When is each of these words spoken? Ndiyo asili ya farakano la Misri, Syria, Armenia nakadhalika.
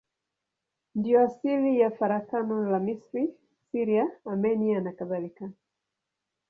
Ndiyo 0.95 1.23
asili 1.25 1.79
ya 1.79 1.91
farakano 1.91 2.69
la 2.71 2.79
Misri, 2.79 3.29
Syria, 3.71 4.05
Armenia 4.25 4.79
nakadhalika. 4.81 5.51